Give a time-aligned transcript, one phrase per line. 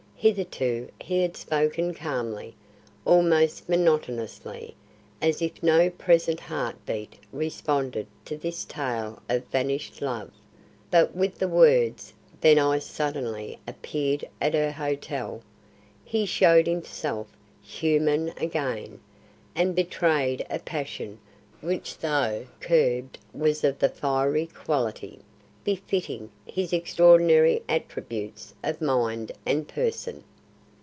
[0.23, 2.53] Hitherto he had spoken calmly,
[3.05, 4.75] almost monotonously,
[5.19, 10.29] as if no present heart beat responded to this tale of vanished love;
[10.91, 15.41] but with the words, "Then I suddenly appeared at her hotel,"
[16.05, 17.27] he showed himself
[17.63, 18.99] human again,
[19.55, 21.17] and betrayed a passion
[21.61, 25.17] which though curbed was of the fiery quality,
[25.63, 30.23] befitting his extraordinary attributes of mind and person.